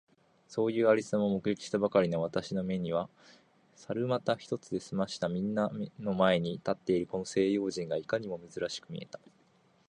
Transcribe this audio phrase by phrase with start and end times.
[0.47, 3.07] そういう有様を目撃したばかりの私の眼めには、
[3.75, 9.19] 猿股一つで済まして皆みんなの前に立っているこの西洋人がいかにも珍しく見えた。